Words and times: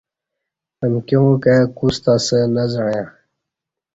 امکیاں 0.85 1.31
کائی 1.43 1.63
کوستہ 1.77 2.13
اسہ 2.17 2.37
نہ 2.53 2.63
زعݩیا 2.71 3.03